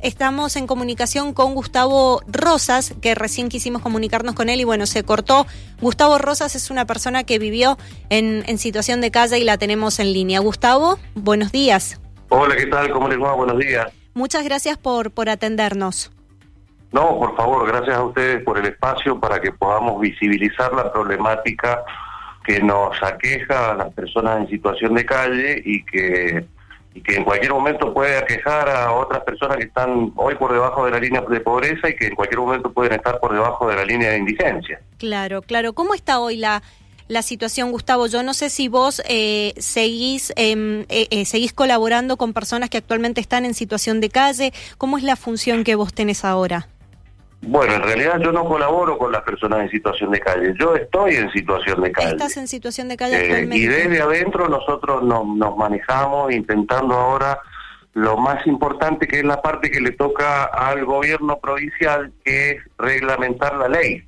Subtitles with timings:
[0.00, 5.02] Estamos en comunicación con Gustavo Rosas, que recién quisimos comunicarnos con él y bueno, se
[5.02, 5.44] cortó.
[5.80, 7.76] Gustavo Rosas es una persona que vivió
[8.08, 10.38] en, situación de calle y la tenemos en línea.
[10.38, 12.00] Gustavo, buenos días.
[12.28, 12.92] Hola, ¿qué tal?
[12.92, 13.32] ¿Cómo les va?
[13.32, 13.88] Buenos días.
[14.14, 16.12] Muchas gracias por, por atendernos.
[16.92, 21.82] No, por favor, gracias a ustedes por el espacio para que podamos visibilizar la problemática
[22.44, 26.46] que nos aqueja a las personas en situación de calle y que
[26.94, 30.84] y que en cualquier momento puede aquejar a otras personas que están hoy por debajo
[30.84, 33.76] de la línea de pobreza y que en cualquier momento pueden estar por debajo de
[33.76, 34.80] la línea de indigencia.
[34.98, 35.72] Claro, claro.
[35.72, 36.62] ¿Cómo está hoy la,
[37.08, 38.06] la situación, Gustavo?
[38.06, 42.78] Yo no sé si vos eh, seguís, em, eh, eh, seguís colaborando con personas que
[42.78, 44.52] actualmente están en situación de calle.
[44.76, 46.68] ¿Cómo es la función que vos tenés ahora?
[47.40, 51.14] Bueno, en realidad yo no colaboro con las personas en situación de calle, yo estoy
[51.14, 52.10] en situación de calle.
[52.10, 53.48] Estás en situación de calle eh.
[53.52, 57.38] Y desde adentro nosotros nos manejamos intentando ahora
[57.94, 62.62] lo más importante que es la parte que le toca al gobierno provincial, que es
[62.76, 64.04] reglamentar la ley.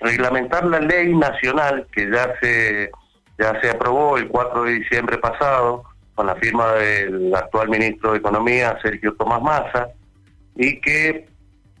[0.00, 2.90] Reglamentar la ley nacional que ya se,
[3.38, 8.18] ya se aprobó el 4 de diciembre pasado con la firma del actual ministro de
[8.18, 9.88] Economía, Sergio Tomás Massa,
[10.56, 11.29] y que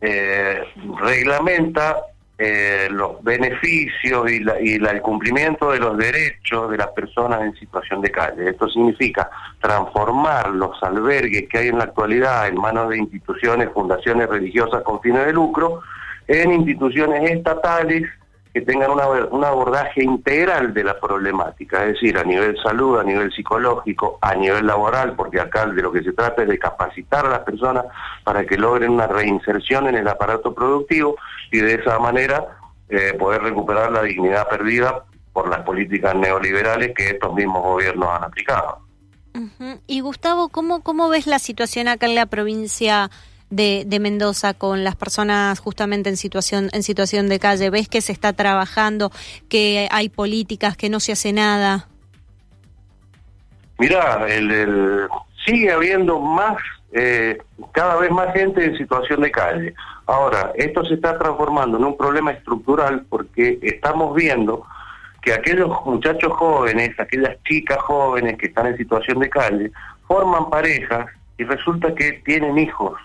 [0.00, 0.62] eh,
[1.00, 1.96] reglamenta
[2.40, 7.56] eh, los beneficios y, la, y el cumplimiento de los derechos de las personas en
[7.56, 8.50] situación de calle.
[8.50, 9.28] Esto significa
[9.60, 15.00] transformar los albergues que hay en la actualidad en manos de instituciones, fundaciones religiosas con
[15.00, 15.82] fines de lucro,
[16.28, 18.04] en instituciones estatales
[18.58, 23.04] que tengan una, un abordaje integral de la problemática, es decir, a nivel salud, a
[23.04, 27.24] nivel psicológico, a nivel laboral, porque acá de lo que se trata es de capacitar
[27.26, 27.84] a las personas
[28.24, 31.16] para que logren una reinserción en el aparato productivo
[31.52, 37.10] y de esa manera eh, poder recuperar la dignidad perdida por las políticas neoliberales que
[37.10, 38.80] estos mismos gobiernos han aplicado.
[39.86, 43.08] Y Gustavo, ¿cómo, ¿cómo ves la situación acá en la provincia
[43.50, 47.70] de, de, Mendoza con las personas justamente en situación, en situación de calle?
[47.70, 49.10] ¿Ves que se está trabajando,
[49.48, 51.88] que hay políticas, que no se hace nada?
[53.78, 55.08] Mirá, el,
[55.46, 56.56] sigue habiendo más,
[56.92, 57.38] eh,
[57.72, 59.74] cada vez más gente en situación de calle.
[60.06, 64.64] Ahora, esto se está transformando en un problema estructural porque estamos viendo
[65.22, 69.70] que aquellos muchachos jóvenes, aquellas chicas jóvenes que están en situación de calle,
[70.06, 72.98] forman parejas y resulta que tienen hijos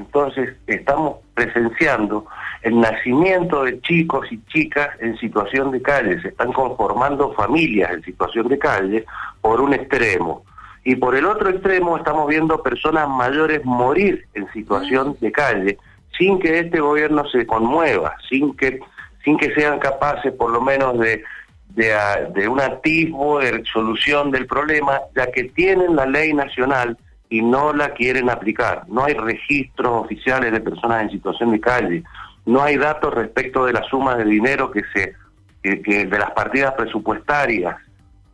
[0.00, 2.26] entonces estamos presenciando
[2.62, 8.02] el nacimiento de chicos y chicas en situación de calle, se están conformando familias en
[8.02, 9.04] situación de calle
[9.40, 10.42] por un extremo.
[10.84, 15.78] Y por el otro extremo estamos viendo personas mayores morir en situación de calle
[16.16, 18.80] sin que este gobierno se conmueva, sin que,
[19.22, 21.22] sin que sean capaces por lo menos de,
[21.68, 21.94] de,
[22.34, 26.96] de un atisbo de solución del problema, ya que tienen la ley nacional
[27.30, 28.82] y no la quieren aplicar.
[28.88, 32.02] No hay registros oficiales de personas en situación de calle,
[32.44, 35.14] no hay datos respecto de la suma de dinero que se
[35.62, 37.76] de las partidas presupuestarias.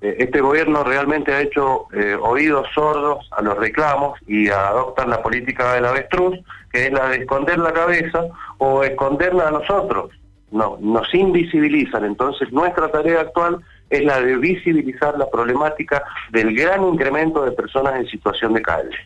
[0.00, 5.22] Eh, este gobierno realmente ha hecho eh, oídos sordos a los reclamos y adoptan la
[5.22, 6.38] política del avestruz,
[6.72, 8.24] que es la de esconder la cabeza
[8.58, 10.10] o esconderla a nosotros.
[10.50, 12.04] No, nos invisibilizan.
[12.04, 17.96] Entonces, nuestra tarea actual es la de visibilizar la problemática del gran incremento de personas
[17.96, 18.96] en situación de calle.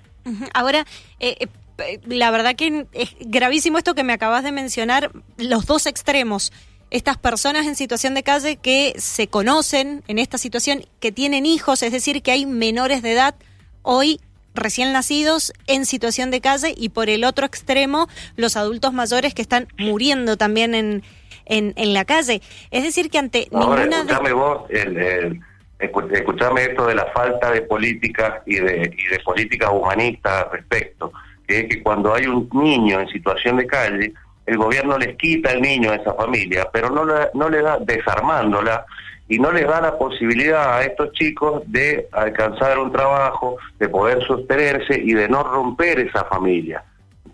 [0.52, 0.84] Ahora,
[1.20, 5.86] eh, eh, la verdad que es gravísimo esto que me acabas de mencionar, los dos
[5.86, 6.52] extremos.
[6.90, 11.82] Estas personas en situación de calle que se conocen en esta situación, que tienen hijos,
[11.82, 13.34] es decir, que hay menores de edad
[13.82, 14.20] hoy
[14.54, 19.42] recién nacidos en situación de calle y por el otro extremo los adultos mayores que
[19.42, 21.02] están muriendo también en,
[21.46, 22.42] en, en la calle.
[22.70, 25.40] Es decir, que ante Ahora, escuchame vos, el,
[25.78, 31.12] escuchame esto de la falta de políticas y de, y de políticas humanistas al respecto,
[31.46, 34.12] que es que cuando hay un niño en situación de calle,
[34.46, 38.84] el gobierno les quita el niño a esa familia, pero no, no le da, desarmándola,
[39.28, 44.22] y no les da la posibilidad a estos chicos de alcanzar un trabajo, de poder
[44.26, 46.84] sostenerse y de no romper esa familia.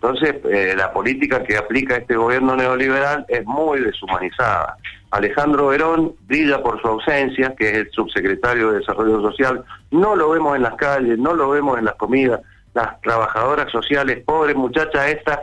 [0.01, 4.75] Entonces, eh, la política que aplica este gobierno neoliberal es muy deshumanizada.
[5.11, 9.63] Alejandro Verón brilla por su ausencia, que es el subsecretario de Desarrollo Social.
[9.91, 12.41] No lo vemos en las calles, no lo vemos en las comidas.
[12.73, 15.39] Las trabajadoras sociales, pobres muchachas estas,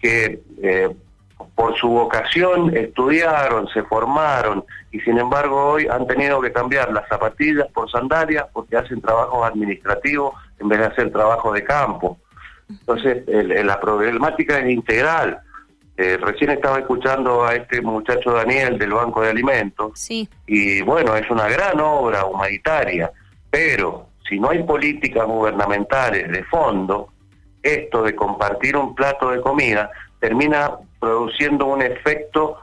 [0.00, 0.90] que eh,
[1.54, 7.06] por su vocación estudiaron, se formaron y sin embargo hoy han tenido que cambiar las
[7.08, 12.18] zapatillas por sandalias porque hacen trabajos administrativos en vez de hacer trabajo de campo.
[12.80, 13.24] Entonces,
[13.64, 15.40] la problemática es integral.
[15.96, 19.92] Eh, recién estaba escuchando a este muchacho Daniel del Banco de Alimentos.
[19.94, 20.28] Sí.
[20.46, 23.10] Y bueno, es una gran obra humanitaria,
[23.50, 27.08] pero si no hay políticas gubernamentales de fondo,
[27.62, 32.56] esto de compartir un plato de comida termina produciendo un efecto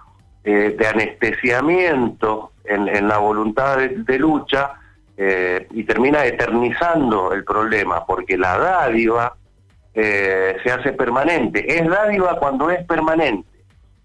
[0.43, 4.73] eh, de anestesiamiento en, la voluntad de, lucha
[5.17, 9.35] eh, y termina eternizando el problema, porque la dádiva
[10.01, 11.77] eh, se hace permanente.
[11.77, 13.49] Es dádiva cuando es permanente,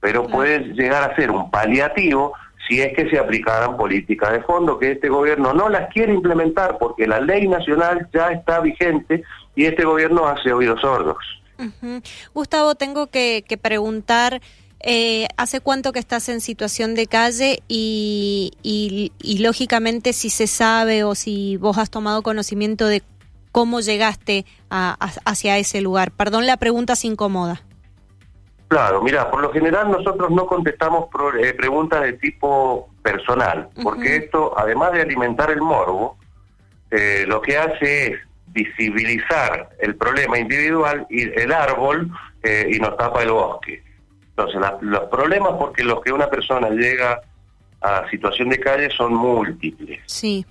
[0.01, 2.33] pero puede llegar a ser un paliativo
[2.67, 6.79] si es que se aplicaran políticas de fondo que este gobierno no las quiere implementar
[6.79, 9.23] porque la ley nacional ya está vigente
[9.55, 11.19] y este gobierno hace oídos sordos.
[12.35, 14.41] Gustavo, tengo que, preguntar,
[14.81, 21.05] eh, ¿hace cuánto que estás en situación de calle y, y, lógicamente si se sabe
[21.05, 23.03] o si vos has tomado conocimiento de
[23.55, 26.11] cómo llegaste hacia ese lugar?
[26.11, 27.63] Perdón, la pregunta se incomoda.
[28.67, 31.07] Claro, mira, por lo general nosotros no contestamos
[31.41, 36.19] eh, preguntas de tipo personal, porque esto, además de alimentar el morbo,
[36.91, 42.11] eh, lo que hace es visibilizar el problema individual y el árbol
[42.43, 43.85] eh, y nos tapa el bosque.
[44.31, 47.21] Entonces, los problemas porque los que una persona llega
[47.81, 50.01] a situación de calle son múltiples.
[50.07, 50.45] Sí.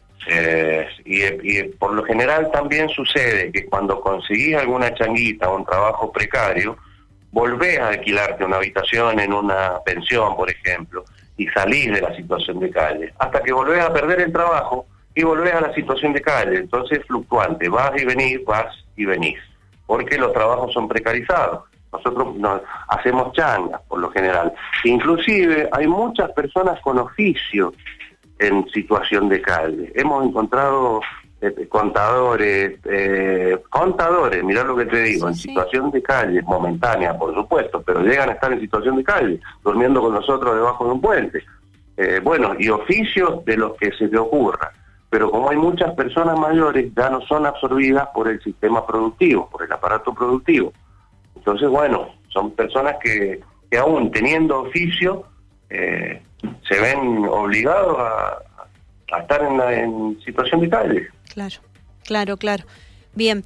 [1.06, 6.12] Y, y, por lo general también sucede que cuando conseguís alguna changuita o un trabajo
[6.12, 6.78] precario,
[7.32, 11.04] volvés a alquilarte una habitación en una pensión, por ejemplo,
[11.36, 14.86] y salís de la situación de calle, hasta que volvés a perder el trabajo
[15.16, 16.58] y volvés a la situación de calle.
[16.58, 19.40] Entonces es fluctuante, vas y venís, vas y venís,
[19.86, 21.64] porque los trabajos son precarizados.
[21.92, 24.52] Nosotros nos hacemos changas, por lo general.
[24.84, 27.74] Inclusive hay muchas personas con oficio
[28.44, 29.92] en situación de calle.
[29.96, 31.02] Hemos encontrado
[31.42, 37.34] eh, contadores, eh, contadores, mirá lo que te digo, en situación de calle, momentánea por
[37.34, 41.02] supuesto, pero llegan a estar en situación de calle, durmiendo con nosotros debajo de un
[41.02, 41.44] puente.
[41.96, 44.72] Eh, bueno, y oficios de los que se te ocurra.
[45.10, 49.64] Pero como hay muchas personas mayores, ya no son absorbidas por el sistema productivo, por
[49.64, 50.74] el aparato productivo.
[51.36, 55.26] Entonces, bueno, son personas que, que aún teniendo oficio,
[56.68, 58.38] se ven obligados a,
[59.16, 61.08] a estar en, la, en situación de calle.
[61.34, 61.56] Claro,
[62.06, 62.64] claro, claro.
[63.16, 63.44] Bien.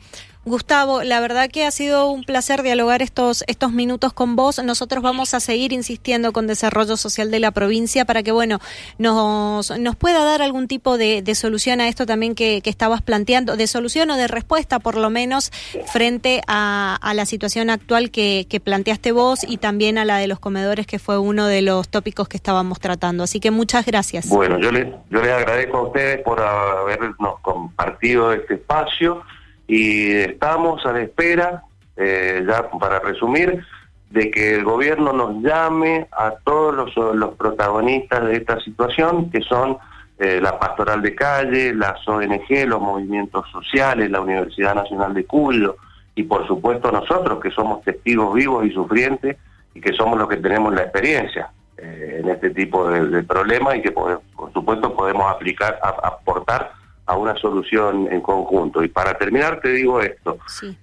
[0.48, 4.64] Gustavo, la verdad que ha sido un placer dialogar estos, estos minutos con vos.
[4.64, 8.60] Nosotros vamos a seguir insistiendo con Desarrollo Social de la provincia para que, bueno,
[8.98, 13.68] nos, nos pueda dar algún tipo de, solución a esto también que, estabas planteando, de
[13.68, 15.52] solución o de respuesta, por lo menos,
[15.92, 20.88] frente a, la situación actual que, planteaste vos y también a la de los comedores,
[20.88, 23.24] que fue uno de los tópicos que estábamos tratando.
[23.24, 24.30] Así que muchas gracias.
[24.30, 29.24] Bueno, yo les, yo les agradezco a ustedes por habernos compartido este espacio
[29.68, 31.64] y estamos a la espera,
[31.98, 33.64] eh, ya para resumir,
[34.10, 39.78] de que el gobierno nos llame a todos los, protagonistas de esta situación, que son
[40.18, 45.75] eh, la Pastoral de Calle, las ONG, los movimientos sociales, la Universidad Nacional de Cuyo,
[46.16, 49.38] y por supuesto nosotros que somos testigos vivos y sufrientes
[49.75, 53.81] y que somos los que tenemos la experiencia eh, en este tipo de, problemas y
[53.81, 54.22] que por
[54.52, 56.72] supuesto podemos aplicar, aportar
[57.07, 58.83] a una solución en conjunto.
[58.83, 60.38] Y para terminar te digo esto,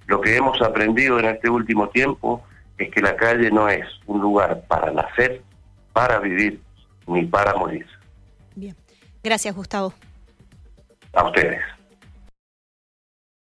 [0.07, 2.43] lo que hemos aprendido en este último tiempo
[2.77, 5.41] es que la calle no es un lugar para nacer,
[5.93, 6.59] para vivir,
[7.07, 7.85] ni para morir.
[8.55, 8.75] Bien.
[9.23, 9.93] Gracias, Gustavo.
[11.13, 11.61] A ustedes.